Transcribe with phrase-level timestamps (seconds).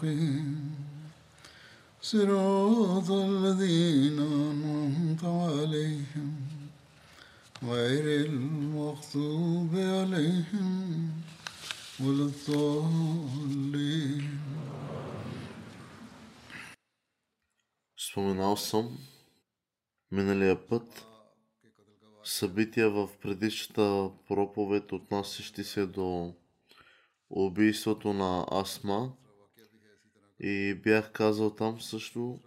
[0.00, 0.74] المستقيم
[2.00, 6.32] صراط الذين أنعمت عليهم
[7.62, 11.10] غير المغضوب عليهم
[12.00, 13.46] ولا الضالين
[17.96, 18.98] Споменал съм
[20.12, 21.06] миналия път
[22.24, 26.34] събития в предишната проповед, отнасящи се до
[27.30, 29.12] убийството на Асма.
[30.43, 32.39] и бях казал там също,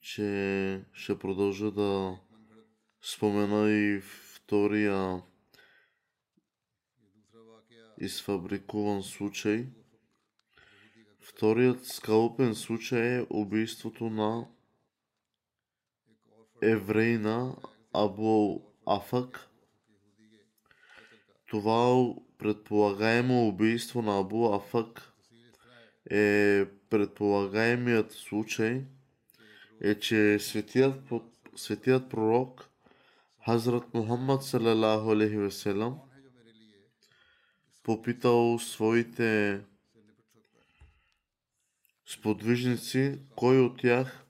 [0.00, 2.18] че ще продължа да
[3.02, 5.22] спомена и втория
[8.00, 9.66] изфабрикуван случай.
[11.20, 14.48] Вторият скалъпен случай е убийството на
[16.62, 17.56] еврейна
[17.92, 19.48] Абу Афак.
[21.46, 25.12] Това предполагаемо убийство на Абу Афак
[26.10, 28.84] е предполагаемият случай
[29.80, 30.94] е, че светият,
[31.56, 32.68] светият пророк
[33.44, 35.98] Хазрат Мухаммад салалаху алейхи веселам
[37.82, 39.60] попитал своите
[42.06, 44.24] сподвижници, кой от тях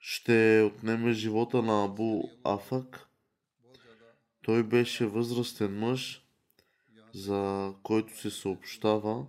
[0.00, 3.08] ще отнеме живота на Абу Афак.
[4.42, 6.26] Той беше възрастен мъж,
[7.14, 9.26] за който се съобщава,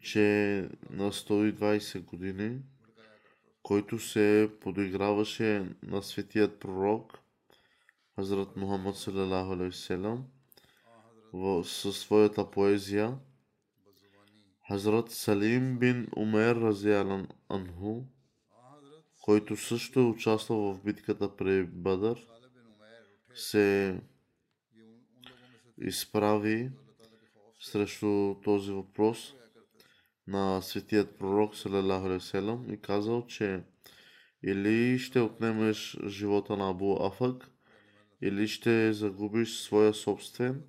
[0.00, 2.58] че на 120 години,
[3.62, 7.18] който се подиграваше на светият пророк,
[8.14, 9.96] Хазрат Мухаммад салалаху алейхи
[11.64, 13.18] със своята поезия,
[14.68, 18.02] Хазрат Салим бин Умер Разиалан Анху,
[19.22, 22.26] който също е участвал в битката при Бадър,
[23.34, 24.00] се
[25.78, 26.70] изправи
[27.60, 29.34] срещу този въпрос
[30.30, 33.62] на светият пророк Салалаху алейхи и казал, че
[34.42, 37.50] или ще отнемеш живота на Абу Афак,
[38.22, 40.62] или ще загубиш своя собствен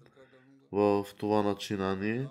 [0.72, 2.28] в това начинание.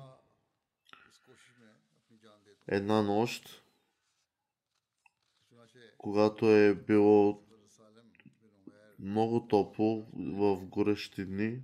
[2.69, 3.64] Една нощ,
[5.98, 7.42] когато е било
[8.98, 11.62] много топло в горещи дни,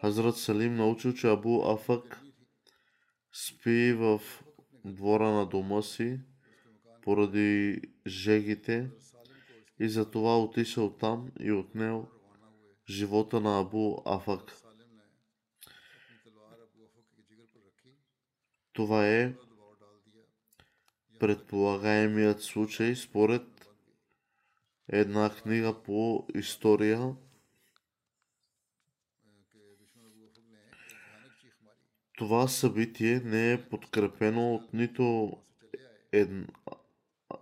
[0.00, 2.19] Хазрат Салим научил, че Абу Афак
[3.32, 4.20] спи в
[4.84, 6.20] двора на дома си
[7.02, 8.90] поради жегите
[9.78, 12.08] и затова отишъл там и отнел
[12.88, 14.56] живота на Абу Афак.
[18.72, 19.34] Това е
[21.18, 23.70] предполагаемият случай според
[24.88, 27.14] една книга по история.
[32.20, 35.36] Това събитие не е подкрепено от нито
[36.12, 36.48] един,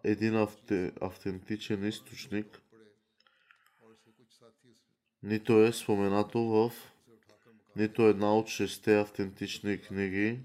[0.04, 2.62] един авте, автентичен източник,
[5.22, 6.72] нито е споменато в
[7.76, 10.40] нито една от шесте автентични книги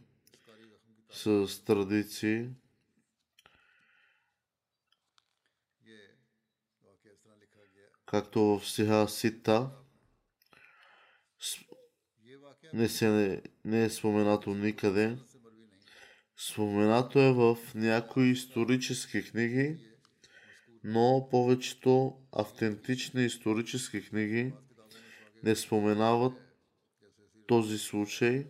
[1.09, 2.49] с традиции,
[8.05, 9.69] както в стиха Сита,
[12.73, 15.17] не, се, не е споменато никъде.
[16.37, 19.77] Споменато е в някои исторически книги,
[20.83, 24.53] но повечето автентични исторически книги
[25.43, 26.33] не споменават
[27.47, 28.47] този случай.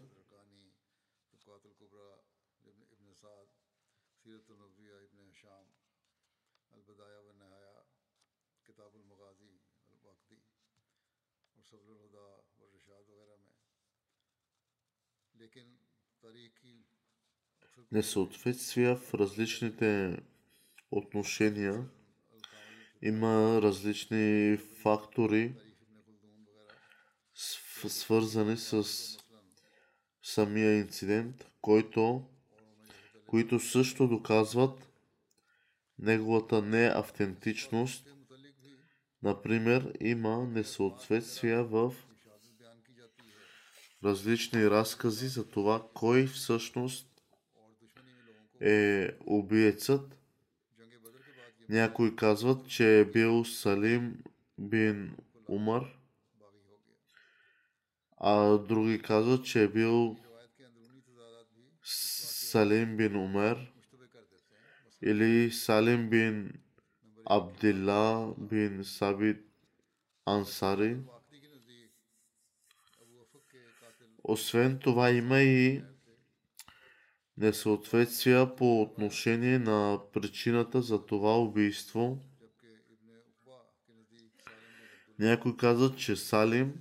[17.93, 20.17] несъответствия в различните
[20.91, 21.85] отношения.
[23.01, 25.53] Има различни фактори,
[27.87, 28.87] свързани с
[30.23, 32.25] самия инцидент, който,
[33.27, 34.89] които също доказват
[35.99, 38.09] неговата неавтентичност.
[39.23, 41.93] Например, има несъответствия в
[44.03, 47.12] различни разкази за това кой всъщност
[48.63, 50.17] е убиецът.
[51.69, 54.23] Някои казват, че е бил Салим
[54.57, 55.15] бин
[55.49, 55.99] Умар,
[58.17, 60.17] а други казват, че е бил
[61.83, 63.71] Салим бин Умер
[65.01, 66.53] или Салим бин
[67.25, 69.45] Абдилла бин Сабит
[70.25, 70.97] Ансари.
[74.23, 75.83] Освен това има и
[77.37, 82.19] несъответствия по отношение на причината за това убийство.
[85.19, 86.73] Някой каза, че Салим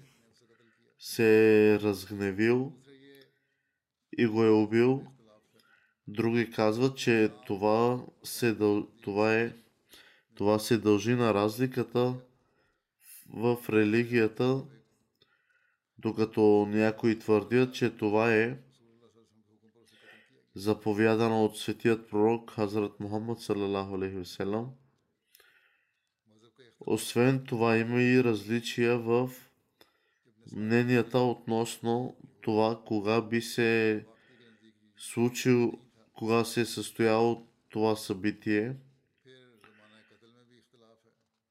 [0.99, 2.73] се е разгневил
[4.19, 5.07] и го е убил.
[6.09, 8.87] Други казват, че това се, дъл...
[9.03, 9.53] това е...
[10.35, 12.15] това се дължи на разликата
[13.35, 14.65] в религията,
[15.99, 18.59] докато някои твърдят, че това е
[20.55, 24.71] заповядано от светият пророк Хазрат Мухаммад салалаху алейхи васелам.
[26.81, 29.31] Освен това има и различия в
[30.53, 34.05] мненията относно това кога би се
[34.97, 35.73] случил,
[36.13, 38.77] кога се е състояло това събитие.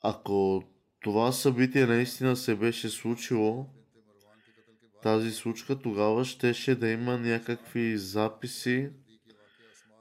[0.02, 0.64] Ако
[1.00, 3.70] това събитие наистина се беше случило,
[5.04, 8.90] тази случка, тогава щеше да има някакви записи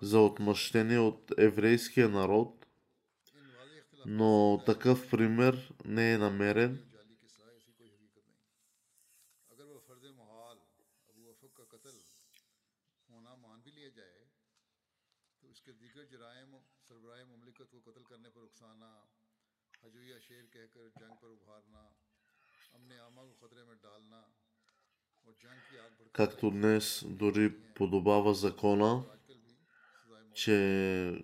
[0.02, 2.66] за отмъщение от еврейския народ,
[4.06, 6.89] но такъв пример не е намерен.
[26.12, 29.02] както днес дори подобава закона,
[30.34, 31.22] че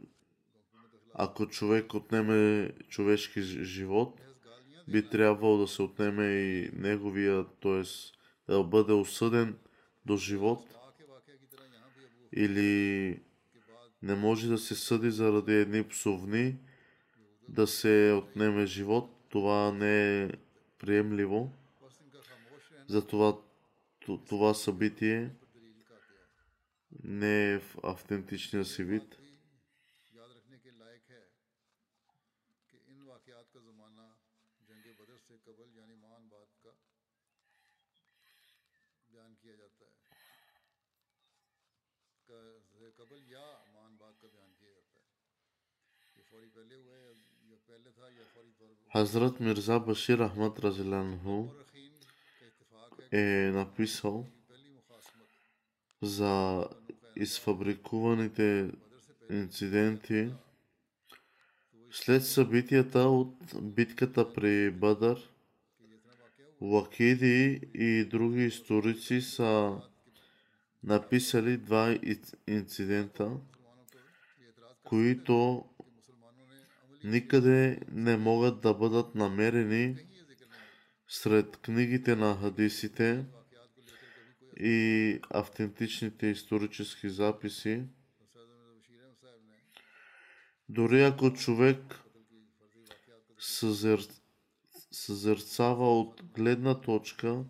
[1.14, 4.20] ако човек отнеме човешки живот,
[4.88, 7.82] би трябвало да се отнеме и неговия, т.е.
[8.52, 9.58] да бъде осъден
[10.06, 10.64] до живот
[12.32, 13.20] или
[14.02, 16.56] не може да се съди заради едни псовни,
[17.48, 19.10] да се отнеме живот.
[19.28, 20.30] Това не е
[20.78, 21.52] приемливо.
[22.86, 23.36] Затова
[24.06, 25.30] това събитие
[27.04, 29.18] не е в автентичния си вид.
[48.94, 51.65] حضرت مرزا بشیر احمد رضی اللہ عنہ
[53.12, 54.26] е написал
[56.02, 56.64] за
[57.16, 58.70] изфабрикуваните
[59.30, 60.30] инциденти
[61.90, 65.30] след събитията от битката при Бадър,
[66.60, 69.80] Лакиди и други историци са
[70.84, 71.98] написали два
[72.46, 73.30] инцидента,
[74.84, 75.64] които
[77.04, 79.96] никъде не могат да бъдат намерени
[81.08, 83.24] сред книгите на хадисите
[84.60, 87.82] и автентичните исторически записи,
[90.68, 92.00] дори ако човек
[93.38, 94.00] съзер...
[94.90, 97.44] съзерцава от гледна точка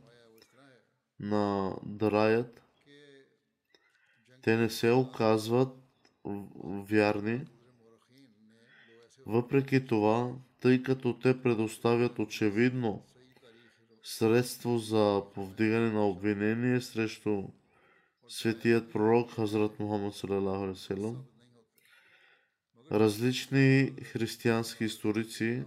[1.21, 2.63] на драят,
[4.43, 5.77] те не се оказват
[6.65, 7.47] вярни.
[9.27, 13.05] Въпреки това, тъй като те предоставят очевидно
[14.09, 17.43] средство за повдигане на обвинение срещу
[18.29, 21.17] светият пророк Хазрат Мухаммад Салалаху
[22.93, 25.65] Различни християнски историци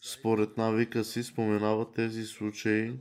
[0.00, 2.92] според навика си споменават тези случаи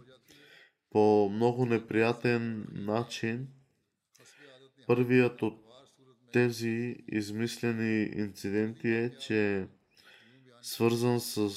[0.90, 3.48] по много неприятен начин.
[4.88, 5.60] Първият от
[6.34, 9.68] тези измислени инциденти е, че
[10.62, 11.50] свързан с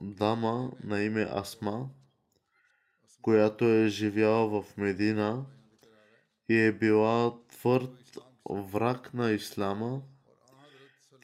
[0.00, 1.88] дама на име Асма,
[3.22, 5.46] която е живяла в Медина
[6.48, 8.18] и е била твърд
[8.50, 10.02] враг на Ислама.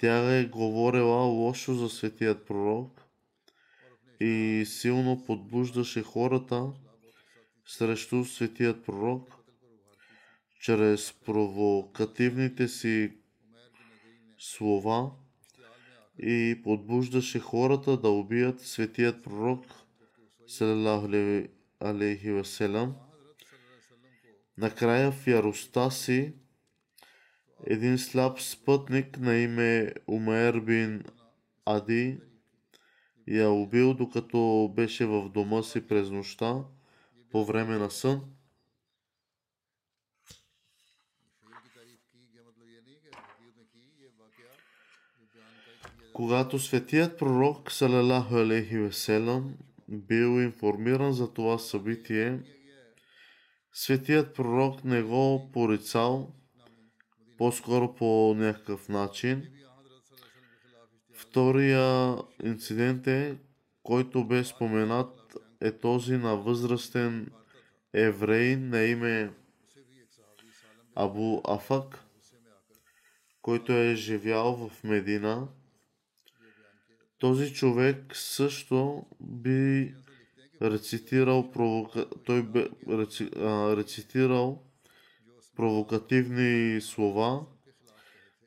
[0.01, 3.01] Тя е говорила лошо за светият пророк
[4.21, 6.73] и силно подбуждаше хората
[7.67, 9.35] срещу светият пророк
[10.61, 13.17] чрез провокативните си
[14.39, 15.11] слова
[16.19, 19.67] и подбуждаше хората да убият светият пророк
[21.81, 22.95] алейхи васелам.
[24.59, 26.33] Накрая в яростта си
[27.67, 31.05] един слаб спътник на име Умер бин
[31.67, 32.19] Ади
[33.29, 36.65] я убил докато беше в дома си през нощта
[37.31, 38.23] по време на сън.
[46.15, 49.55] Когато светият пророк салалаху алейхи веселам
[49.89, 52.41] бил информиран за това събитие,
[53.73, 56.35] светият пророк не го порицал,
[57.39, 59.49] по-скоро по някакъв начин.
[61.13, 63.37] Втория инцидент е,
[63.83, 67.31] който бе споменат, е този на възрастен
[67.93, 69.33] евреин на име
[70.95, 72.05] Абу Афак,
[73.43, 75.49] който е живял в Медина.
[77.25, 79.95] Този човек също би
[80.63, 82.07] рецитирал, провока...
[82.25, 83.31] той бе реци...
[83.37, 84.63] а, рецитирал
[85.57, 87.47] провокативни слова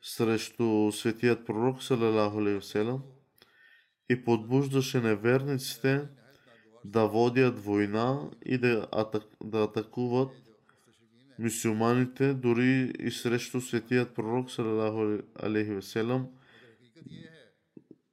[0.02, 3.00] срещу светият пророк салалаху алейхи
[4.10, 6.08] и подбуждаше неверниците
[6.84, 10.30] да водят война и да, атак, да атакуват
[11.38, 14.50] мусулманите, дори и срещу светият пророк
[15.74, 16.28] веселам,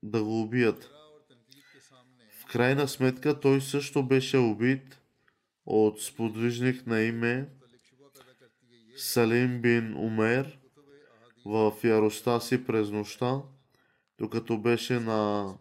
[0.06, 0.92] да го убият.
[2.42, 5.02] В крайна сметка той също беше убит
[5.66, 7.50] от сподвижник на име
[8.98, 10.60] Салим бин Умер
[11.46, 13.42] в яростта си през нощта,
[14.20, 15.54] докато беше на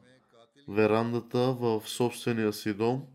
[0.68, 3.06] верандата в собствения си дом.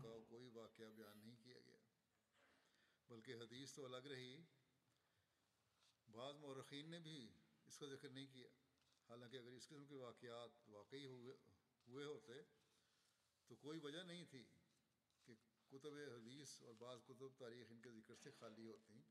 [17.40, 19.08] تاریخ ان کے ذکر سے خالی ہوتی۔ ہیں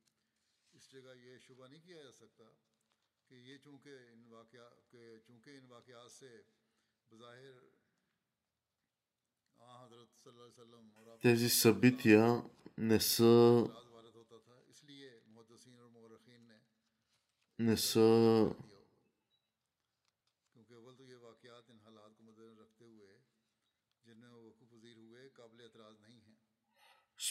[0.73, 2.43] اس جگہ یہ شبہ نہیں کیا جا سکتا
[3.31, 6.31] کہ یہ چونکہ ان واقعات کہ چونکہ ان واقعات سے
[7.11, 7.57] بظاہر
[9.59, 11.19] آن حضرت صلی اللہ علیہ وسلم اور آپ
[13.89, 16.57] وارد ہوتا تھا اس لیے محدثین اور مورخین نے
[17.59, 18.07] نسا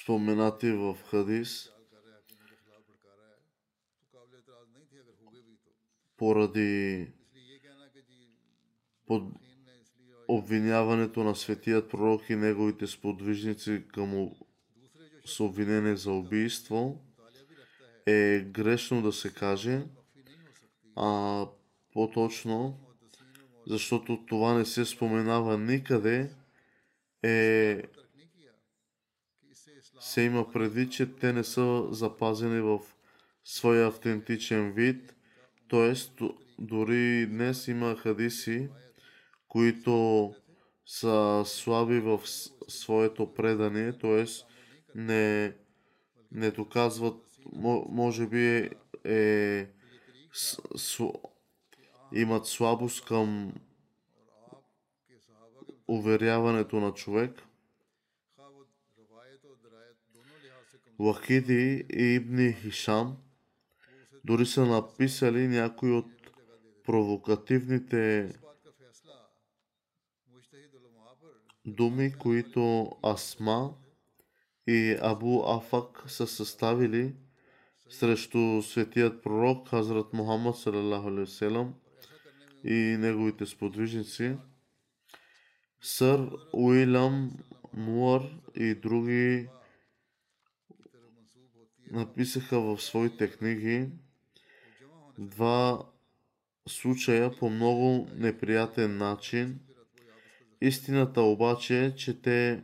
[0.09, 1.71] споменати в хадис
[6.17, 7.07] поради
[9.07, 9.23] под
[10.29, 14.31] обвиняването на светият пророк и неговите сподвижници към
[15.25, 17.01] с обвинение за убийство
[18.07, 19.83] е грешно да се каже,
[20.97, 21.47] а
[21.93, 22.81] по-точно,
[23.67, 26.31] защото това не се споменава никъде,
[27.23, 27.83] е
[30.01, 32.81] се има предвид, че те не са запазени в
[33.45, 35.15] своя автентичен вид,
[35.69, 36.25] т.е.
[36.59, 38.69] дори днес има хадиси,
[39.49, 40.35] които
[40.87, 42.21] са слаби в
[42.69, 44.25] своето предание, т.е.
[44.95, 45.55] Не,
[46.33, 47.25] не доказват,
[47.89, 48.71] може би е,
[49.05, 49.67] е
[50.33, 51.03] с,
[52.13, 53.53] имат слабост към
[55.89, 57.43] уверяването на човек.
[60.99, 63.17] Вахиди и Ибни Хишам
[64.25, 66.07] дори са написали някои от
[66.85, 68.33] провокативните
[71.67, 73.75] думи, които Асма
[74.67, 77.15] и Абу Афак са съставили
[77.91, 81.25] срещу светият пророк Хазрат Мухаммад салалаху
[82.65, 84.37] и неговите сподвижници.
[85.81, 87.31] Сър Уилям
[87.73, 88.23] Муар
[88.55, 89.49] и други
[91.91, 93.89] написаха в своите книги
[95.19, 95.87] два
[96.69, 99.61] случая по много неприятен начин.
[100.61, 102.63] Истината обаче е, че те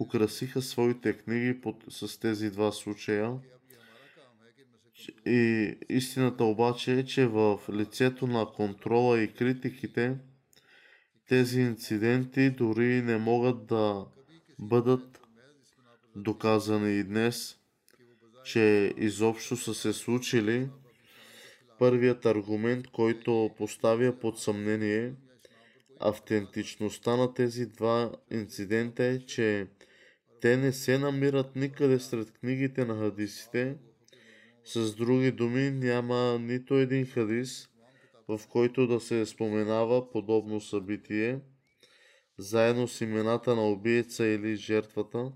[0.00, 3.38] украсиха своите книги под, с тези два случая.
[5.26, 10.16] И истината обаче е, че в лицето на контрола и критиките
[11.28, 14.06] тези инциденти дори не могат да
[14.58, 15.20] бъдат
[16.16, 17.55] доказани и днес,
[18.46, 20.68] че изобщо са се случили,
[21.78, 25.14] първият аргумент, който поставя под съмнение
[26.00, 29.66] автентичността на тези два инцидента е, че
[30.40, 33.76] те не се намират никъде сред книгите на хадисите.
[34.64, 37.68] С други думи, няма нито един хадис,
[38.28, 41.40] в който да се споменава подобно събитие,
[42.38, 45.32] заедно с имената на убиеца или жертвата.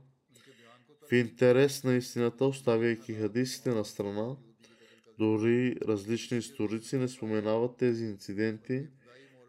[1.10, 4.36] В интерес на истината, оставяйки хадисите на страна,
[5.18, 8.86] дори различни историци не споменават тези инциденти,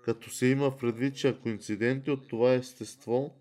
[0.03, 3.35] като се има предвид, че ако инциденти от това естество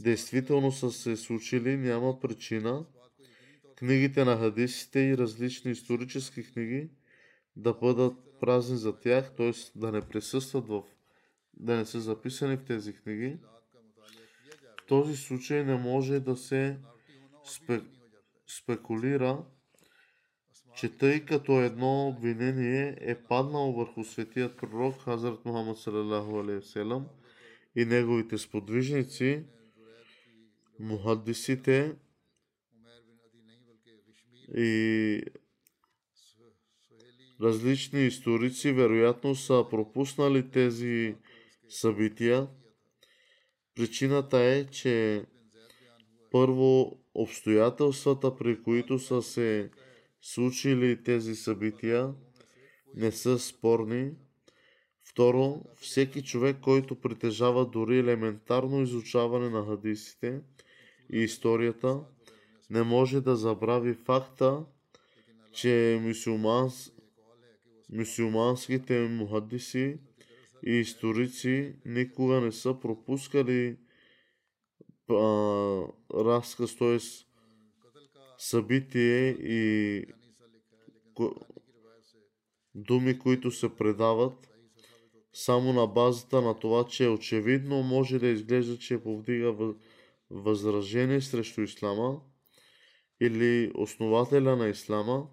[0.00, 2.86] действително са се случили, няма причина
[3.76, 6.90] книгите на хадисите и различни исторически книги
[7.56, 9.52] да бъдат празни за тях, т.е.
[9.78, 10.82] да не присъстват в
[11.54, 13.38] да не са записани в тези книги.
[14.82, 16.78] В този случай не може да се
[17.44, 17.80] спе,
[18.46, 19.44] спекулира,
[20.76, 26.42] че тъй като едно обвинение е паднало върху светият пророк Хазрат Мухаммад салалаху
[27.76, 29.44] и неговите сподвижници,
[30.80, 31.96] мухаддисите
[34.56, 35.22] и
[37.40, 41.16] различни историци вероятно са пропуснали тези
[41.68, 42.48] събития.
[43.74, 45.24] Причината е, че
[46.30, 49.70] първо обстоятелствата, при които са се
[50.20, 52.14] случили тези събития,
[52.94, 54.10] не са спорни.
[55.04, 60.40] Второ, всеки човек, който притежава дори елементарно изучаване на хадисите
[61.12, 62.00] и историята,
[62.70, 64.64] не може да забрави факта,
[65.52, 66.92] че мусулманс,
[67.92, 69.98] мусулманските мухадиси
[70.66, 73.76] и историци никога не са пропускали
[75.14, 76.98] а, разказ, т.е.
[78.38, 80.04] събитие и
[82.74, 84.48] думи, които се предават
[85.32, 89.74] само на базата на това, че очевидно може да изглежда, че повдига
[90.30, 92.20] възражение срещу ислама
[93.20, 95.26] или основателя на ислама,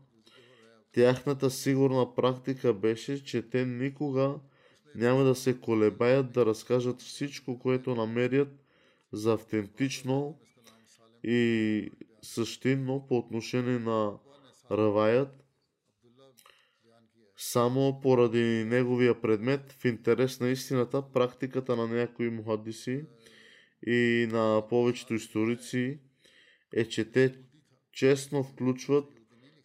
[0.93, 4.39] тяхната сигурна практика беше, че те никога
[4.95, 8.49] няма да се колебаят да разкажат всичко, което намерят
[9.11, 10.39] за автентично
[11.23, 11.91] и
[12.21, 14.13] същинно по отношение на
[14.71, 15.43] Раваят,
[17.37, 23.05] само поради неговия предмет, в интерес на истината, практиката на някои мухадиси
[23.87, 25.99] и на повечето историци
[26.73, 27.35] е, че те
[27.91, 29.05] честно включват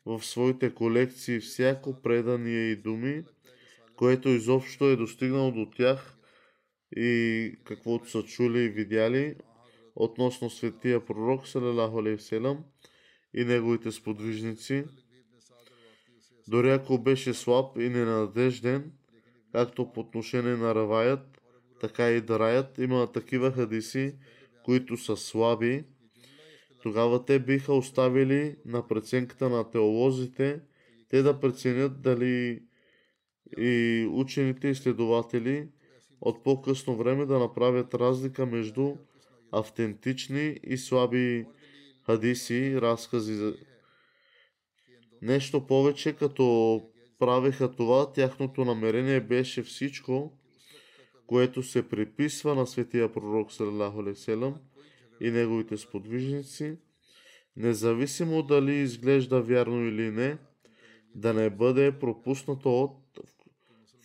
[0.06, 3.24] в своите колекции всяко предание и думи,
[3.96, 6.13] което изобщо е достигнало до тях
[6.96, 9.34] и каквото са чули и видяли
[9.96, 12.64] относно светия пророк, салалаху алейхиселам,
[13.34, 14.84] и неговите сподвижници.
[16.48, 18.92] Дори ако беше слаб и ненадежден,
[19.52, 21.40] както по отношение на раваят,
[21.80, 24.14] така и дараят, има такива хадиси,
[24.64, 25.84] които са слаби,
[26.82, 30.60] тогава те биха оставили на преценката на теолозите,
[31.08, 32.62] те да преценят дали
[33.58, 35.68] и учените изследователи
[36.24, 38.94] от по-късно време да направят разлика между
[39.52, 41.46] автентични и слаби
[42.06, 43.54] хадиси, разкази.
[45.22, 46.82] Нещо повече, като
[47.18, 50.38] правеха това, тяхното намерение беше всичко,
[51.26, 54.02] което се приписва на светия пророк Салалаху
[55.20, 56.76] и неговите сподвижници,
[57.56, 60.38] независимо дали изглежда вярно или не,
[61.14, 63.03] да не бъде пропуснато от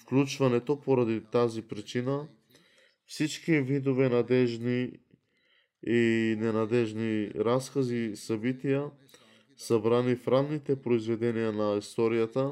[0.10, 2.28] включването поради тази причина
[3.06, 4.92] всички видове надежни
[5.88, 8.86] и ненадежни разкази и събития,
[9.58, 12.52] събрани в ранните произведения на историята.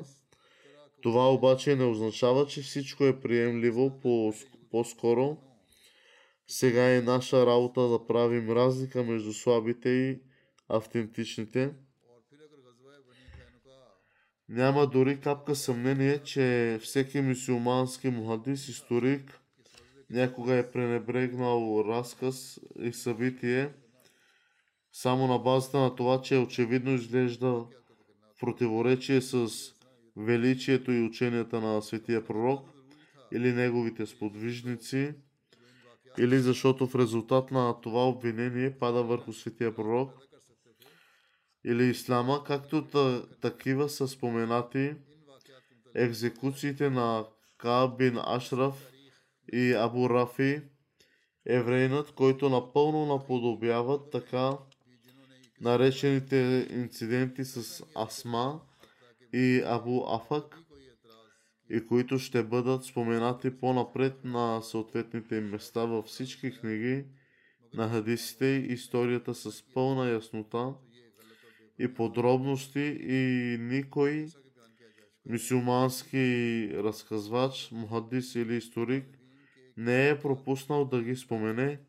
[1.01, 4.33] Това обаче не означава, че всичко е приемливо по-
[4.71, 5.37] по-скоро.
[6.47, 10.19] Сега е наша работа да правим разлика между слабите и
[10.69, 11.73] автентичните.
[14.49, 19.39] Няма дори капка съмнение, че всеки мусулмански мухадис, историк,
[20.10, 23.69] някога е пренебрегнал разказ и събитие
[24.93, 27.65] само на базата на това, че очевидно изглежда
[28.39, 29.47] противоречие с
[30.17, 32.69] величието и ученията на светия пророк
[33.33, 35.13] или неговите сподвижници,
[36.17, 40.26] или защото в резултат на това обвинение пада върху светия пророк,
[41.67, 42.88] или ислама, както
[43.41, 44.95] такива са споменати
[45.95, 47.25] екзекуциите на
[47.58, 48.91] Кааб бин Ашраф
[49.53, 50.62] и Абу Рафи,
[51.45, 54.58] еврейнат, който напълно наподобява така
[55.62, 58.62] наречените инциденти с Асма
[59.34, 60.60] и Абу Афак
[61.69, 67.06] и които ще бъдат споменати по-напред на съответните места във всички книги
[67.73, 70.73] на хадисите и историята с пълна яснота
[71.79, 74.27] и подробности и никой
[75.29, 79.05] мусулмански разказвач, мухадис или историк
[79.77, 81.79] не е пропуснал да ги спомене.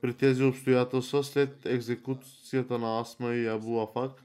[0.00, 4.22] При тези обстоятелства след екзекуцията на Асма и Абу Афак,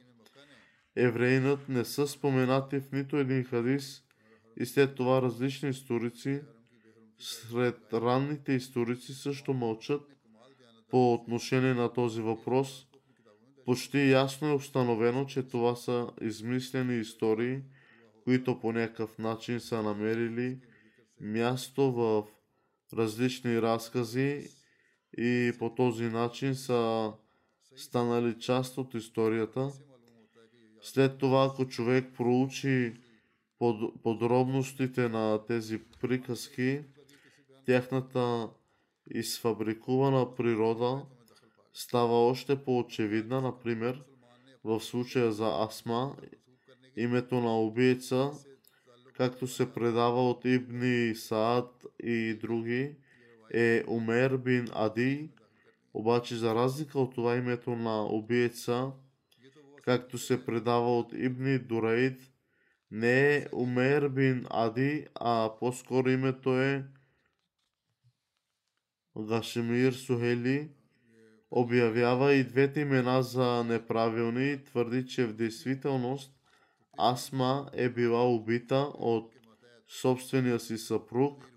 [0.96, 4.04] евреинът не са споменати в нито един хадис
[4.60, 6.42] и след това различни историци,
[7.20, 10.02] сред ранните историци също мълчат
[10.90, 12.88] по отношение на този въпрос.
[13.66, 17.62] Почти ясно е установено, че това са измислени истории,
[18.24, 20.60] които по някакъв начин са намерили
[21.22, 22.24] място в
[22.94, 24.48] различни разкази
[25.18, 27.12] и по този начин са
[27.76, 29.72] станали част от историята.
[30.82, 32.94] След това, ако човек проучи
[33.60, 36.82] под, подробностите на тези приказки,
[37.66, 38.50] тяхната
[39.12, 41.06] изфабрикувана природа
[41.74, 43.42] става още по-очевидна.
[43.42, 44.04] Например,
[44.64, 46.16] в случая за Асма,
[46.96, 48.32] името на убийца,
[49.14, 52.96] както се предава от Ибни Саад и други,
[53.54, 55.30] е Умер бин Ади,
[55.94, 58.92] обаче за разлика от това името на убийца,
[59.84, 62.22] както се предава от Ибни Дурейд,
[62.92, 66.86] не е Умер бин Ади, а по-скоро името е
[69.18, 70.70] Гашемир Сухели,
[71.52, 76.32] обявява и двете имена за неправилни и твърди, че в действителност
[76.98, 79.34] Асма е била убита от
[79.88, 81.52] собствения си съпруг,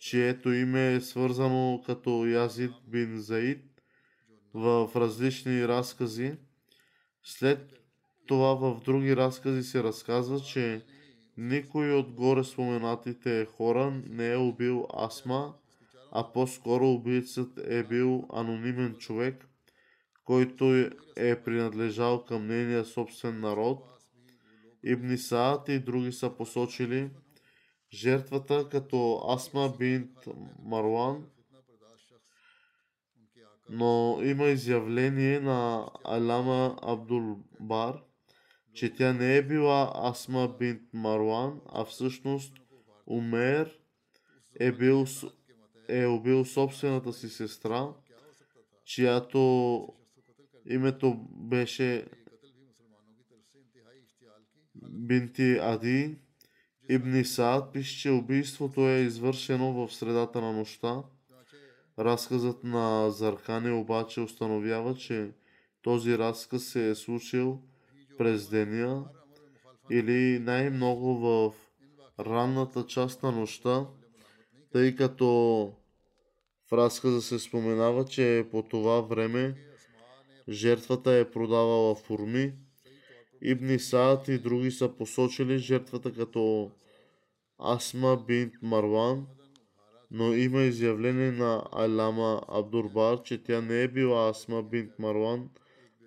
[0.00, 3.64] чието име е свързано като Язид бин Заид
[4.54, 6.34] в различни разкази.
[7.22, 7.72] След
[8.26, 10.84] това в други разкази се разказва, че
[11.36, 15.54] никой от горе споменатите хора не е убил Асма,
[16.10, 19.48] а по-скоро убийцът е бил анонимен човек,
[20.24, 23.84] който е принадлежал към нейния собствен народ.
[24.82, 27.10] Ибни Саад и други са посочили
[27.92, 30.10] жертвата като Асма бинт
[30.62, 31.24] Марван,
[33.70, 38.02] но има изявление на Алама Абдул Бар,
[38.74, 42.52] че тя не е била Асма бинт Марван, а всъщност
[43.06, 43.78] Умер
[44.60, 45.06] е, бил,
[45.88, 47.88] е убил собствената си сестра,
[48.84, 49.88] чиято
[50.66, 52.06] името беше
[54.74, 56.18] Бинти Ади.
[56.90, 61.02] Ибни Саад пише, че убийството е извършено в средата на нощта.
[61.98, 65.30] Разказът на Зархани обаче установява, че
[65.82, 67.62] този разказ се е случил
[68.18, 69.04] през деня
[69.90, 71.54] или най-много в
[72.20, 73.86] ранната част на нощта,
[74.72, 75.72] тъй като
[76.68, 79.54] в разказа се споменава, че по това време
[80.48, 82.52] жертвата е продавала форми.
[83.42, 86.70] Ибни Саад и други са посочили жертвата като
[87.58, 89.26] Асма бинт Марван,
[90.10, 95.48] но има изявление на Алама Абдурбар, че тя не е била Асма бинт Марван,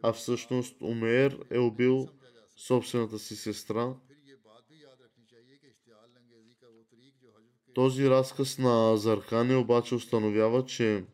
[0.02, 2.08] а всъщност Умер е убил
[2.58, 3.94] собствената си сестра.
[7.74, 11.06] Този разказ на Заркани обаче установява, че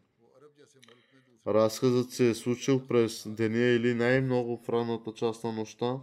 [1.48, 6.00] разказът се е случил през деня или най-много в ранната част на нощта.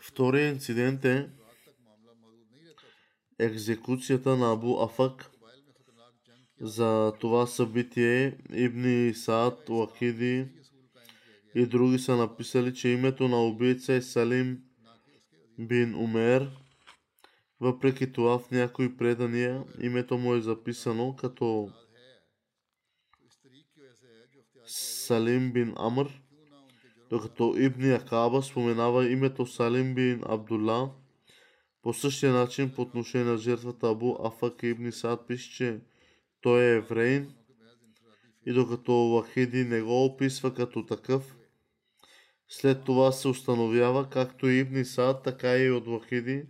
[0.00, 1.30] Втория инцидент е
[3.44, 5.30] екзекуцията на Абу Афак.
[6.60, 10.46] За това събитие Ибни Саад, Лахиди
[11.54, 14.62] и други са написали, че името на убийца е Салим
[15.58, 16.50] бин Умер.
[17.60, 21.70] Въпреки това в някои предания името му е записано като
[24.66, 26.20] Салим бин Амр
[27.10, 30.90] докато Ибни Акаба споменава името Салим бин Абдулла.
[31.84, 35.80] По същия начин по отношение на жертвата Абу Афак и Ибни Саад пише, че
[36.40, 37.34] той е еврейн
[38.46, 41.36] и докато Лахиди не го описва като такъв,
[42.48, 46.44] след това се установява, както и Ибни Саад, така и от Лахиди,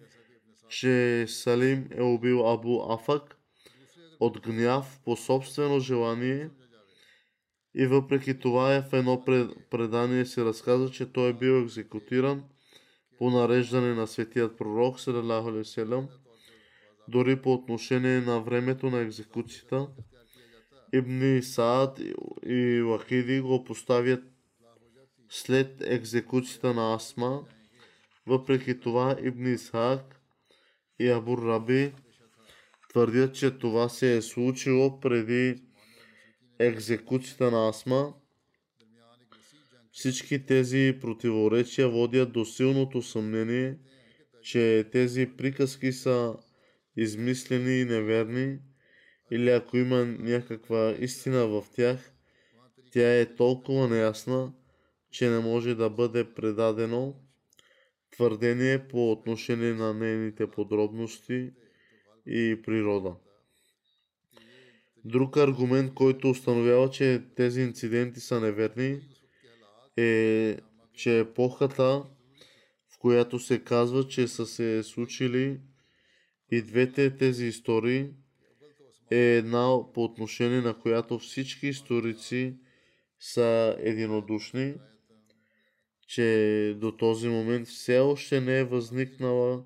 [0.68, 3.36] че Салим е убил Абу Афак
[4.20, 6.50] от гняв по собствено желание
[7.74, 12.44] И въпреки това е в едно пред- предание се разказва, че той е бил екзекутиран
[13.18, 16.08] по нареждане на светият пророк, васелям,
[17.08, 19.88] дори по отношение на времето на екзекуцията.
[20.92, 22.00] Ибни Саад
[22.46, 24.24] и Вахиди го поставят
[25.28, 27.44] след екзекуцията на Асма.
[28.26, 30.20] Въпреки това Ибн Исхак
[30.98, 31.92] и Абур Раби
[32.90, 35.62] твърдят, че това се е случило преди
[36.58, 38.14] екзекуцията на Асма.
[39.94, 43.78] Всички тези противоречия водят до силното съмнение,
[44.42, 46.34] че тези приказки са
[46.96, 48.58] измислени и неверни,
[49.30, 52.12] или ако има някаква истина в тях,
[52.92, 54.52] тя е толкова неясна,
[55.10, 57.14] че не може да бъде предадено
[58.10, 61.50] твърдение по отношение на нейните подробности
[62.26, 63.14] и природа.
[65.04, 69.00] Друг аргумент, който установява, че тези инциденти са неверни,
[69.96, 70.56] е,
[70.92, 72.04] че епохата,
[72.88, 75.60] в която се казва, че са се случили
[76.50, 78.10] и двете тези истории,
[79.10, 82.56] е една по отношение на която всички историци
[83.20, 84.74] са единодушни,
[86.06, 89.64] че до този момент все още не е възникнала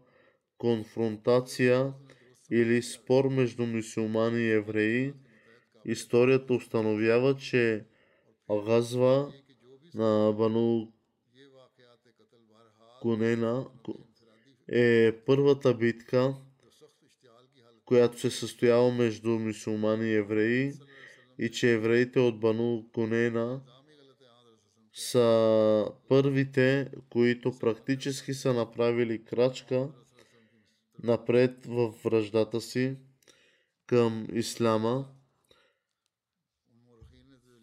[0.58, 1.92] конфронтация
[2.50, 5.12] или спор между мусулмани и евреи.
[5.84, 7.84] Историята установява, че
[8.66, 9.32] газва
[9.94, 10.92] Бану
[13.02, 13.66] Кунена
[14.68, 16.34] е първата битка,
[17.84, 20.72] която се състоява между мусулмани и евреи
[21.38, 23.60] и че евреите от Бану Кунена
[24.92, 29.88] са първите, които практически са направили крачка
[31.02, 32.96] напред в връждата си
[33.86, 35.08] към исляма.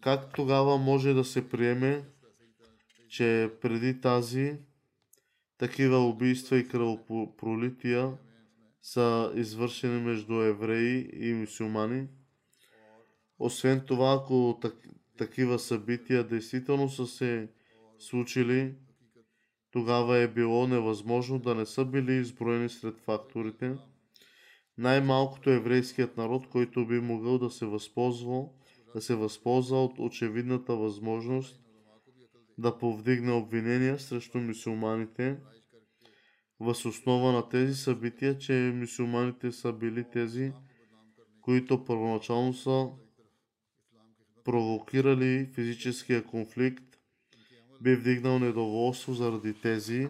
[0.00, 2.04] Как тогава може да се приеме,
[3.16, 4.56] че преди тази
[5.58, 8.12] такива убийства и кръвопролития
[8.82, 12.06] са извършени между евреи и мусулмани?
[13.38, 14.74] Освен това, ако так,
[15.18, 17.48] такива събития действително са се
[17.98, 18.74] случили,
[19.70, 23.76] тогава е било невъзможно да не са били изброени сред факторите.
[24.78, 28.44] Най-малкото еврейският народ, който би могъл да се възползва,
[28.94, 31.65] да се възползва от очевидната възможност
[32.58, 35.36] да повдигне обвинения срещу мусулманите,
[36.60, 40.52] въз основа на тези събития, че мусулманите са били тези,
[41.40, 42.88] които първоначално са
[44.44, 46.84] провокирали физическия конфликт,
[47.80, 50.08] би вдигнал недоволство заради тези,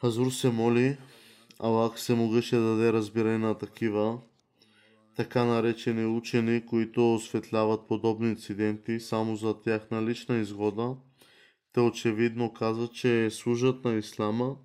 [0.00, 0.98] Хазур се моли,
[1.58, 4.20] Аллах се могъше да даде разбиране на такива,
[5.16, 10.96] така наречени учени, които осветляват подобни инциденти само за тяхна лична изгода.
[11.72, 14.56] Те очевидно казват, че служат на ислама,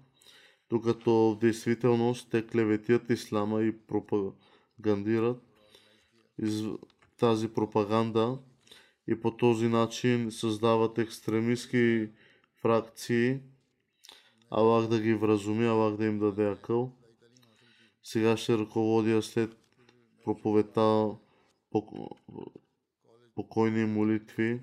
[0.72, 5.44] докато в действителност те клеветят ислама и пропагандират
[7.18, 8.38] тази пропаганда
[9.08, 12.10] и по този начин създават екстремистски
[12.62, 13.40] фракции.
[14.50, 16.92] Аллах да ги вразуми, Аллах да им даде акъл.
[18.04, 19.58] Сега ще ръководя след
[20.24, 21.10] проповедта
[23.36, 24.62] покойни молитви.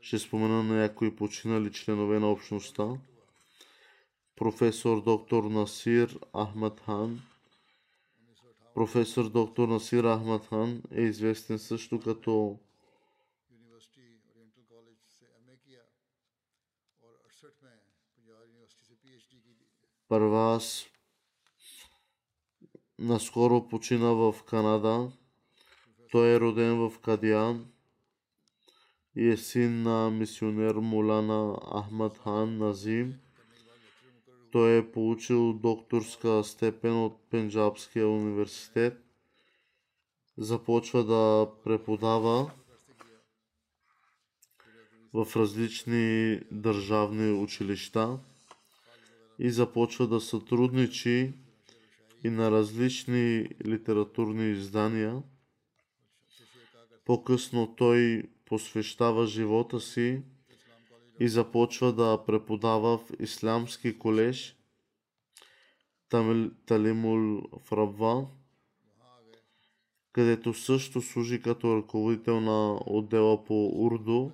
[0.00, 2.88] Ще спомена на някои починали членове на общността
[4.42, 7.20] професор доктор Насир Ахмад Хан.
[8.74, 12.58] Професор доктор Насир Ахмад Хан е известен също като
[20.08, 20.86] Парвас
[22.98, 25.12] наскоро почина в Канада.
[26.10, 27.66] Той е роден в Кадиан
[29.16, 33.14] и е син на мисионер Молана Ахмад Хан Назим–
[34.52, 39.04] той е получил докторска степен от Пенджабския университет.
[40.38, 42.50] Започва да преподава
[45.12, 48.18] в различни държавни училища
[49.38, 51.32] и започва да сътрудничи
[52.24, 55.22] и на различни литературни издания.
[57.04, 60.22] По-късно той посвещава живота си
[61.20, 64.56] и започва да преподава в ислямски колеж
[66.10, 68.26] Тамил- Талимул Фрабва,
[70.12, 74.30] където също служи като ръководител на отдела по урду.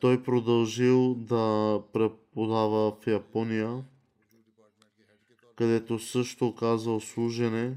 [0.00, 3.84] Той продължил да преподава в Япония,
[5.56, 7.76] където също оказал служене,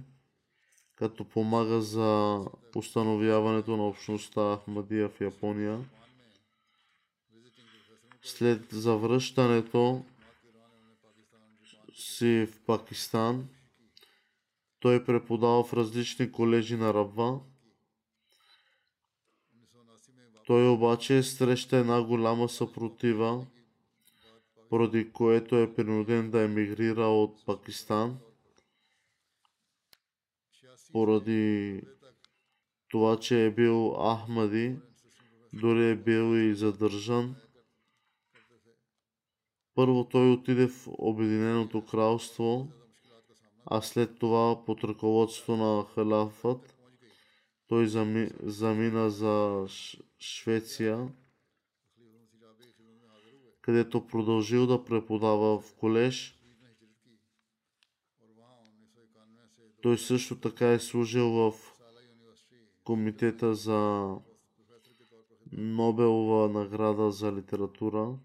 [0.95, 2.41] като помага за
[2.75, 5.85] установяването на общността Ахмадия в Япония.
[8.23, 10.05] След завръщането
[11.95, 13.47] си в Пакистан,
[14.79, 17.39] той преподава в различни колежи на Рабва.
[20.45, 23.45] Той обаче среща една голяма съпротива,
[24.69, 28.17] поради което е принуден да емигрира от Пакистан,
[30.91, 31.81] поради
[32.87, 34.75] това, че е бил Ахмади,
[35.53, 37.35] дори е бил и задържан.
[39.75, 42.67] Първо той отиде в Обединеното кралство,
[43.65, 46.77] а след това под ръководството на халафът
[47.73, 49.65] той зами, замина за
[50.19, 51.09] Швеция,
[53.61, 56.39] където продължил да преподава в колеж.
[59.81, 61.53] Той също така е служил в
[62.83, 64.11] комитета за
[65.51, 68.17] Нобелова награда за литература.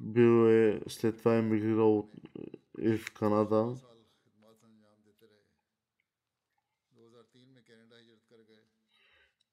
[0.00, 2.12] Бил е, след това емигрирал от-
[2.80, 3.76] и в Канада.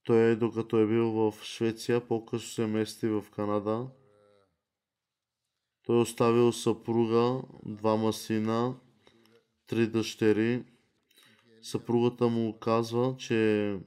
[0.03, 3.87] Той е, докато е бил в Швеция, по-късно се мести в Канада.
[5.83, 8.75] Той е оставил съпруга, двама сина,
[9.67, 10.63] три дъщери.
[11.61, 13.79] Съпругата му казва, че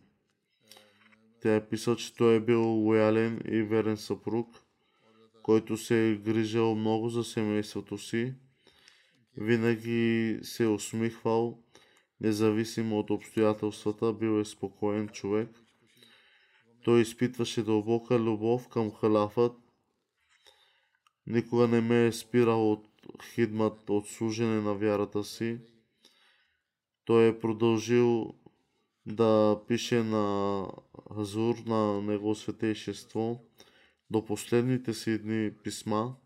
[1.41, 4.64] тя е писал, че той е бил лоялен и верен съпруг,
[5.45, 8.35] който се е грижал много за семейството си.
[9.37, 11.63] Винаги се е усмихвал,
[12.21, 15.49] независимо от обстоятелствата, бил е спокоен човек.
[16.85, 19.53] Той изпитваше дълбока любов към халафът.
[21.27, 22.89] Никога не ме е спирал от
[23.35, 25.59] хидмат, от служене на вярата си.
[27.05, 28.35] Той е продължил
[29.07, 30.67] да пише на
[31.15, 33.41] Хазур, на Него светейшество,
[34.15, 36.17] до последните си дни писма.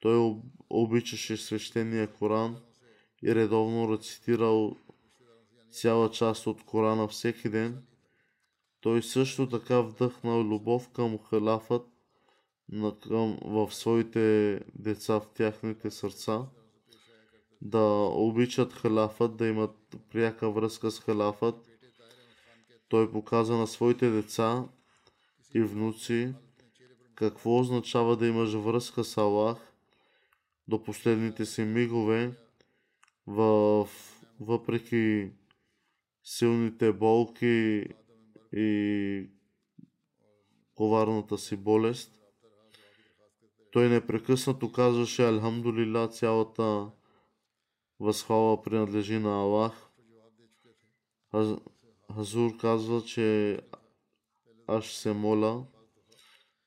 [0.00, 2.56] Той об- обичаше свещения Коран
[3.22, 4.76] и редовно рецитирал
[5.70, 7.82] цяла част от Корана всеки ден.
[8.80, 11.86] Той също така вдъхнал любов към халафът
[13.44, 16.46] в своите деца, в тяхните сърца,
[17.62, 21.70] да обичат халафът, да имат пряка връзка с халафът.
[22.88, 24.68] Той показа на своите деца
[25.54, 26.34] и внуци
[27.14, 29.72] какво означава да имаш връзка с Аллах
[30.68, 32.34] до последните си мигове,
[33.26, 33.88] в,
[34.40, 35.30] въпреки
[36.24, 37.84] силните болки
[38.52, 39.26] и
[40.74, 42.18] коварната си болест.
[43.72, 46.90] Той непрекъснато казваше Алхамдулила, цялата
[48.00, 49.88] възхвала принадлежи на Аллах.
[52.14, 53.58] Хазур казва, че
[54.66, 55.64] аз се моля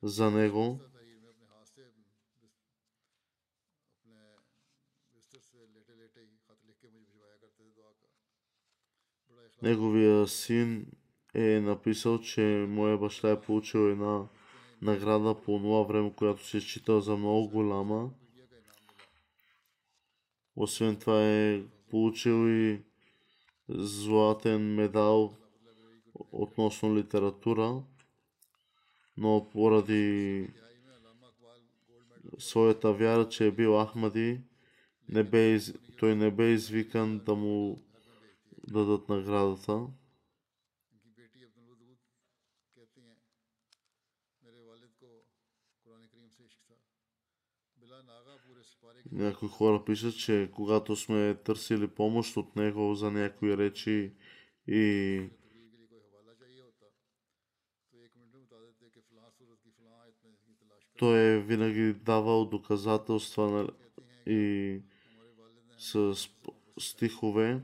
[0.03, 0.79] за него.
[9.61, 10.91] Неговия син
[11.33, 14.27] е написал, че моя баща е получил една
[14.81, 18.09] награда по това време, която се счита за много голяма.
[20.55, 22.81] Освен това е получил и
[23.69, 25.37] златен медал
[26.31, 27.83] относно литература,
[29.17, 30.47] но поради
[32.39, 34.41] своята вяра, че е бил Ахмади,
[35.09, 35.59] не бе
[35.97, 37.79] той не бе извикан да му
[38.67, 39.87] дадат наградата.
[49.11, 54.13] Някои хора пишат, че когато сме търсили помощ от него за някои речи
[54.67, 55.29] и
[60.97, 63.69] той е винаги давал доказателства на,
[64.33, 64.81] и
[65.77, 66.15] с
[66.79, 67.61] стихове,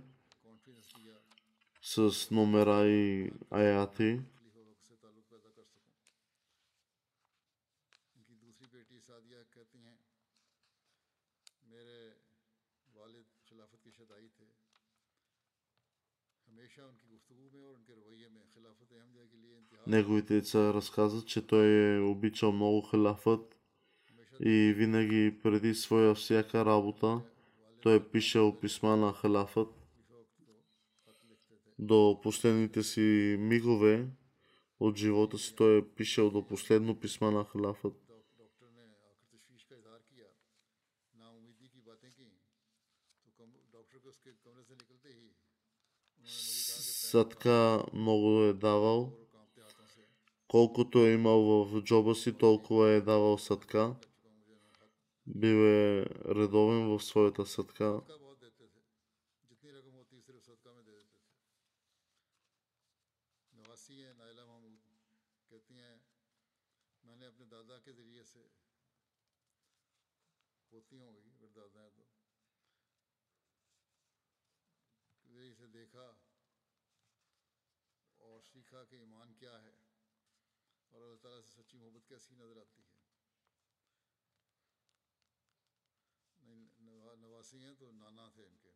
[1.82, 4.20] с номера и аяти.
[19.88, 23.56] Неговите деца разказват, че той е обичал много халафът
[24.40, 27.22] и винаги преди своя всяка работа
[27.82, 29.68] той е пишел писма на халафът
[31.80, 34.08] до последните си мигове
[34.80, 35.56] от живота си.
[35.56, 37.94] Той е пишел до последно писма на халафът.
[47.12, 49.12] Садка много е давал.
[50.48, 53.96] Колкото е имал в джоба си, толкова е давал съдка,
[55.28, 58.02] Бил е редовен в своята съдка.
[78.51, 79.75] सीखा कि ईमान क्या है
[80.93, 82.95] और अल्लाह ताला से सच्ची मोहब्बत कैसी नज़र आती है
[86.41, 88.73] नहीं नवा- नवासी हैं तो नाना थे इनके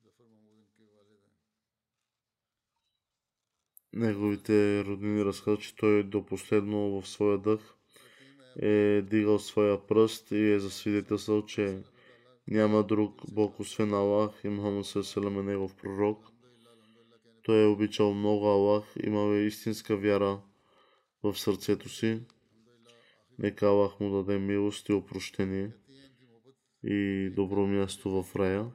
[0.00, 1.34] जफर महमूद इनके वालिद हैं
[3.94, 7.76] Неговите роднини разказват, че той до последно в своя дъх
[8.56, 11.84] е дигал своя пръст и е засвидетелствал, че
[12.48, 16.29] няма друг Бог освен Аллах и Мухаммад Салам е негов пророк.
[17.43, 20.41] Той е обичал много Аллах, Имаме истинска вяра
[21.23, 22.21] в сърцето си.
[23.39, 25.71] Нека Аллах му даде милост и опрощение
[26.83, 28.65] и добро място в рая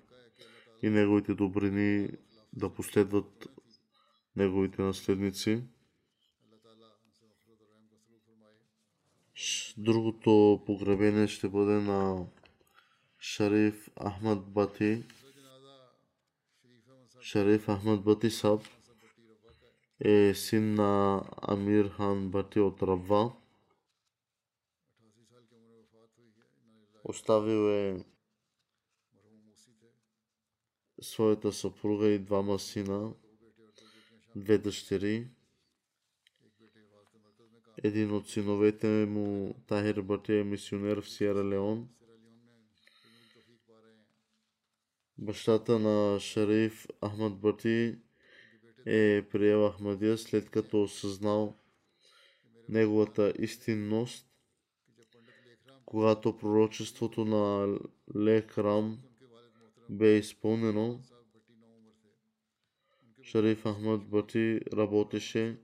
[0.82, 2.08] и неговите добрини
[2.52, 3.48] да последват
[4.36, 5.62] неговите наследници.
[9.78, 12.26] Другото погребение ще бъде на
[13.18, 15.02] Шариф Ахмад Бати,
[17.30, 18.60] শরীফ আহমদ বতি সাহ
[20.00, 20.16] এ
[20.46, 20.90] সিন্না
[21.52, 22.18] আমির খান
[22.68, 23.22] от Рабва.
[27.04, 27.84] Оставил е
[31.02, 33.14] своята съпруга и двама сина,
[34.36, 35.28] две дъщери.
[37.82, 41.95] Един от синовете му, Тахир Бати, е мисионер в Сиера Леон.
[45.18, 47.98] Бащата на Шариф Ахмад Бати
[48.86, 51.56] е приел Ахмадия след като осъзнал
[52.68, 54.26] неговата истинност,
[55.86, 57.76] когато пророчеството на
[58.16, 58.98] Лекрам
[59.90, 61.00] бе изпълнено.
[63.22, 65.58] Шариф Ахмад Бати работеше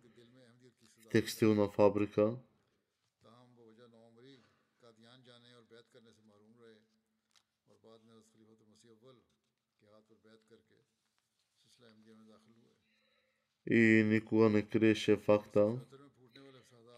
[1.00, 2.36] в текстилна фабрика.
[13.72, 15.72] и никога не криеше факта,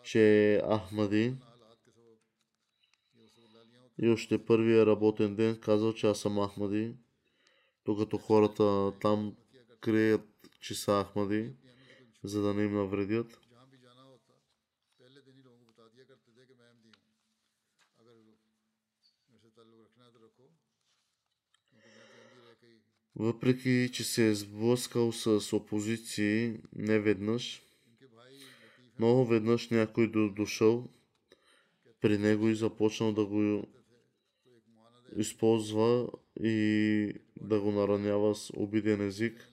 [0.02, 1.34] че Ахмади
[4.02, 6.94] и още първия работен ден казал, че аз съм Ахмади,
[7.86, 9.36] докато хората там
[9.80, 10.28] крият,
[10.60, 11.52] че са Ахмади,
[12.24, 13.40] за да не им навредят.
[23.16, 27.62] Въпреки, че се е сблъскал с опозиции не веднъж,
[28.98, 30.88] много веднъж някой до дошъл
[32.00, 33.66] при него и започнал да го
[35.16, 36.08] използва
[36.40, 39.48] и да го наранява с обиден език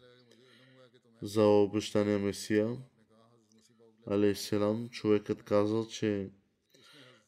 [1.21, 2.77] за обещания Месия.
[4.07, 6.29] Алейселам, човекът казал, че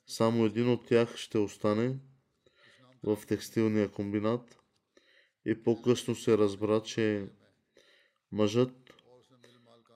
[0.07, 1.95] само един от тях ще остане
[3.03, 4.57] в текстилния комбинат–
[5.45, 7.29] и по-късно се разбра, че
[8.31, 8.93] мъжът,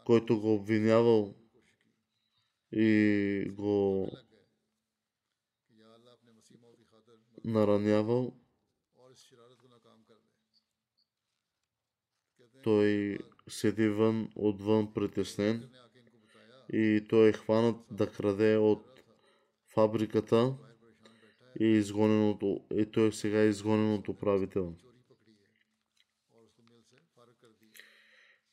[0.05, 1.35] който го обвинявал
[2.71, 4.07] и го
[7.43, 8.33] наранявал,
[12.63, 13.17] той
[13.49, 15.69] седи вън, отвън притеснен
[16.73, 19.03] и той е хванат да краде от
[19.73, 20.55] фабриката
[21.59, 24.75] и, изгонен от, и той е сега е изгонен от управител.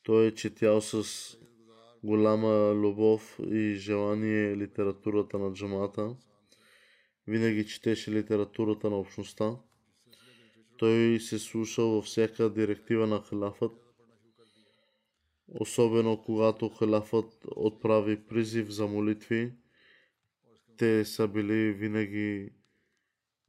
[0.05, 1.03] Той е четял с
[2.03, 6.15] голяма любов и желание литературата на джамата.
[7.27, 9.55] Винаги четеше литературата на общността.
[10.77, 13.71] Той се слушал във всяка директива на халафът.
[15.59, 19.53] Особено когато халафът отправи призив за молитви,
[20.77, 22.49] те са били винаги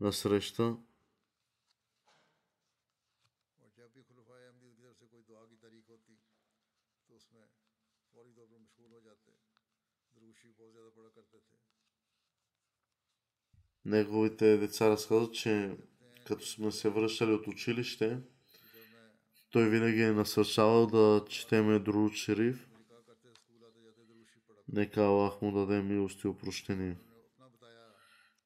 [0.01, 0.77] на среща.
[13.87, 15.77] Неговите деца разказват, че
[16.27, 18.19] като сме се връщали от училище,
[19.51, 22.69] той винаги е насърчавал да четеме Друг Шериф.
[24.69, 26.97] Нека Аллах му даде милост и опрощение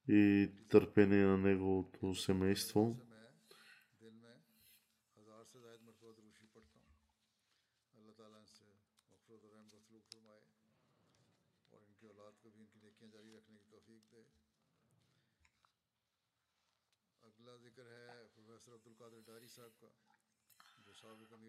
[0.09, 2.97] и търпение на неговото семейство.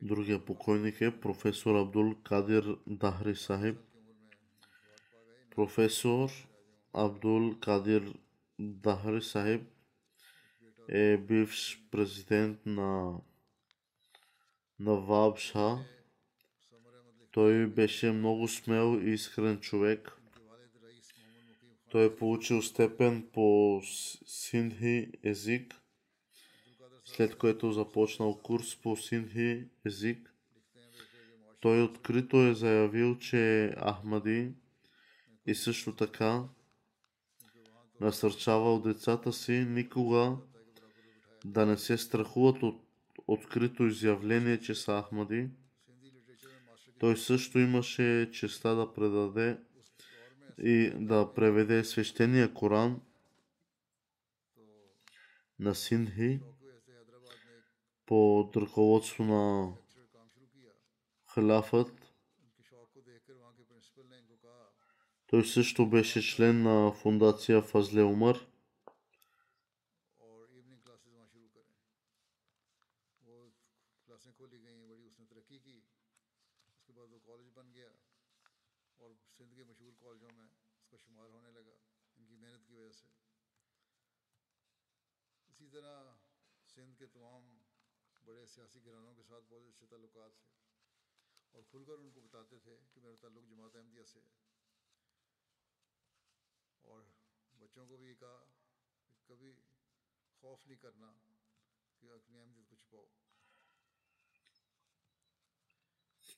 [0.02, 3.78] Другия покойник е професор Абдул Кадир Дахри Сахиб.
[5.56, 6.30] Професор
[6.94, 8.14] Абдул Кадир
[8.60, 9.62] Дахри Сахиб
[10.90, 13.18] е бивш президент на
[14.80, 15.38] Наваб
[17.32, 20.18] Той беше много смел и искрен човек.
[21.90, 23.82] Той е получил степен по
[24.26, 25.81] синдхи език
[27.16, 30.34] след което започнал курс по синхи език.
[31.60, 34.54] Той открито е заявил, че е Ахмади
[35.46, 36.44] и също така
[38.00, 40.38] насърчавал децата си никога
[41.46, 42.82] да не се страхуват от
[43.28, 45.50] открито изявление, че са Ахмади.
[47.00, 49.58] Той също имаше честа да предаде
[50.64, 53.02] и да преведе свещения Коран
[55.60, 56.40] на Синхи
[58.12, 59.74] под ръководство на
[61.26, 62.14] халафът.
[65.28, 68.48] Той също беше член на фундация Фазле Умър.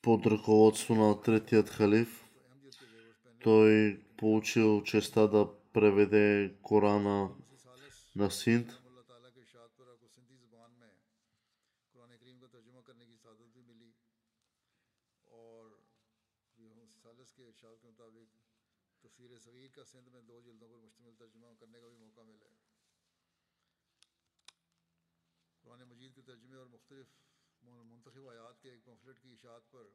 [0.02, 2.24] Под ръководство на третият халиф,
[3.42, 7.30] той получил честа да преведе Корана
[8.16, 8.72] на синт–
[25.74, 27.06] قرآن مجید کے ترجمے اور مختلف
[27.62, 29.86] منتخب آیات کے ایک پمفلٹ کی اشاعت پر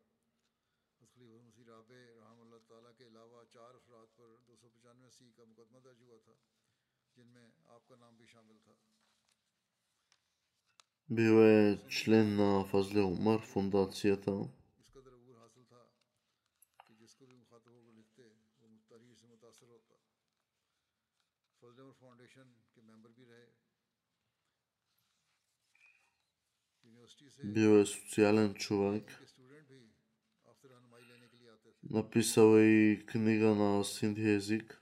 [1.01, 5.31] حضرت مسیح رابع رحم اللہ تعالیٰ کے علاوہ چار افراد پر دو سو پچانوے سی
[5.35, 6.33] کا مقدمہ درج ہوا تھا،
[7.15, 8.73] جن میں آپ کا نام بھی شامل تھا۔
[11.09, 11.47] Była
[11.97, 14.35] czlenna Fazleu Mar Fundacja ta
[27.43, 29.19] Бил е социален човек.
[31.83, 34.81] Написал е и книга на синди език.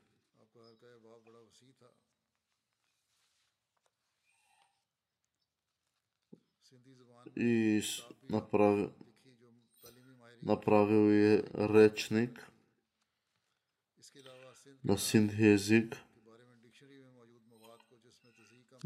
[7.36, 7.82] И
[8.30, 8.92] направил,
[10.44, 12.52] направил и речник
[14.84, 15.98] на синди език.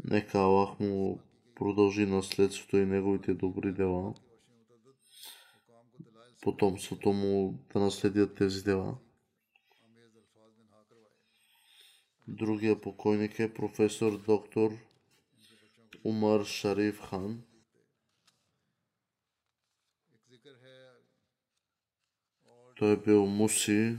[0.04, 1.20] Нека Аллах му
[1.62, 4.14] продължи наследството и неговите добри дела,
[6.40, 8.98] потомството му да наследят тези дела.
[12.28, 14.72] Другия покойник е професор доктор
[16.04, 17.42] Умар Шариф Хан.
[22.76, 23.96] Той е бил муси,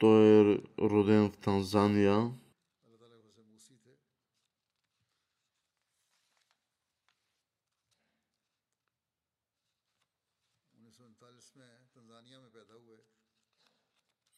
[0.00, 2.32] Той е роден в Танзания.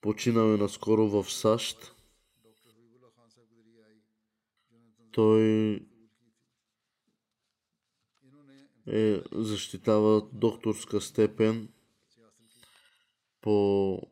[0.00, 1.94] Починал е наскоро в САЩ.
[5.12, 5.86] Той
[8.86, 11.68] е, защитава докторска степен
[13.40, 14.11] по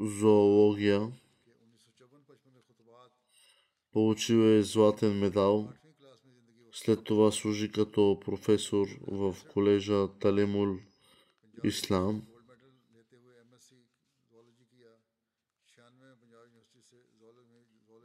[0.00, 1.12] зоология.
[3.92, 5.72] Получил е златен медал.
[6.72, 10.76] След това служи като професор в колежа Талимул
[11.64, 12.22] Ислам.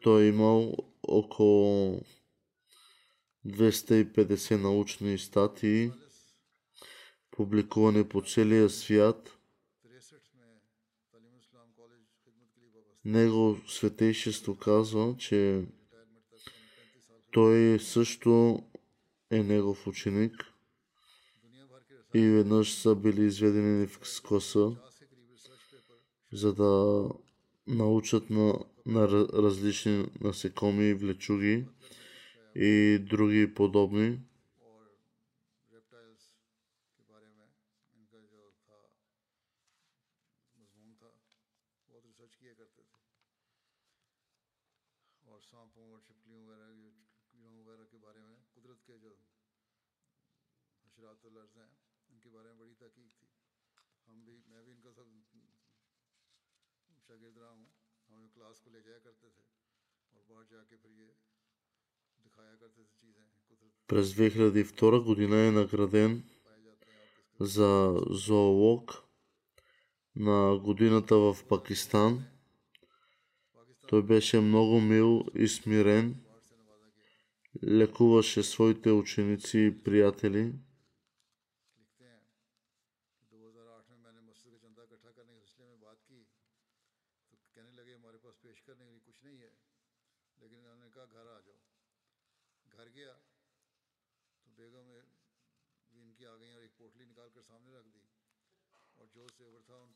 [0.02, 2.02] Той е имал около
[3.48, 5.92] 250 научни статии,
[7.32, 9.32] публикувани по целия свят–
[13.06, 15.64] Него светейшество казва, че
[17.32, 18.64] той също
[19.32, 20.32] е негов ученик
[22.14, 24.72] и веднъж са били изведени в коса,
[26.34, 27.04] за да
[27.68, 31.66] научат на, на различни насекоми, влечуги
[32.56, 34.20] и други подобни.
[63.88, 66.24] През 2002 година е награден
[67.40, 69.04] за зоолог
[70.16, 72.26] на годината в Пакистан.
[73.88, 76.16] Той беше много мил и смирен,
[77.64, 80.54] лекуваше своите ученици и приятели.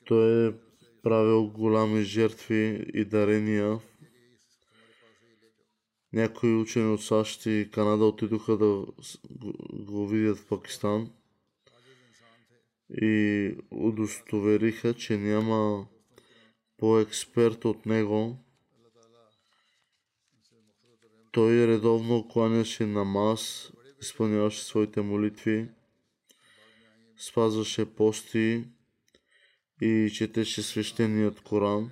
[0.09, 0.53] Той е
[1.03, 3.79] правил голями жертви и дарения.
[6.13, 8.85] Някои учени от САЩ и Канада отидоха да
[9.73, 11.11] го видят в Пакистан
[13.01, 15.87] и удостовериха, че няма
[16.77, 18.37] по-експерт от него.
[21.31, 25.69] Той редовно кланяше намаз, изпълняваше своите молитви,
[27.17, 28.63] спазваше пости
[29.81, 31.91] и четеше свещеният Коран.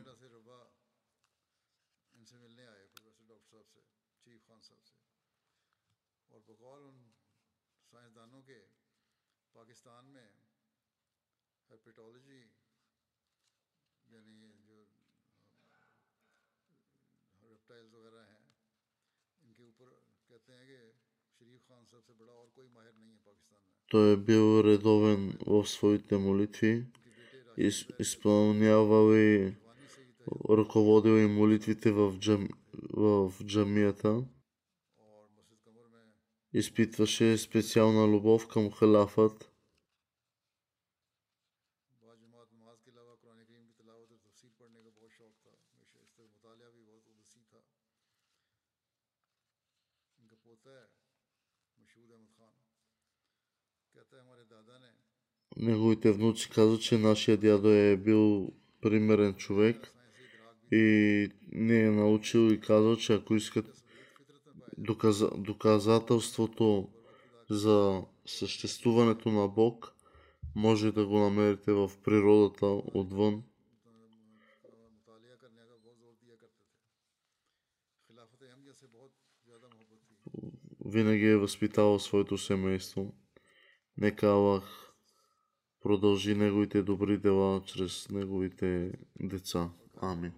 [23.87, 26.85] Той е бил редовен в своите молитви
[27.57, 29.53] из, изпълнявал и
[30.49, 32.47] ръководил и молитвите в, джам,
[32.93, 34.23] в джамията.
[36.53, 39.51] Изпитваше специална любов към халафът.
[55.59, 58.51] неговите внуци казват, че нашия дядо е бил
[58.81, 59.93] примерен човек
[60.71, 63.83] и не е научил и казва, че ако искат
[64.77, 66.89] доказа, доказателството
[67.49, 69.93] за съществуването на Бог,
[70.55, 73.43] може да го намерите в природата отвън.
[80.85, 83.15] Винаги е възпитавал своето семейство.
[83.97, 84.86] Нека Аллах
[85.81, 89.69] продължи неговите добри дела чрез неговите деца.
[90.01, 90.31] Амин.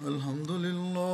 [0.00, 1.13] الحمد لله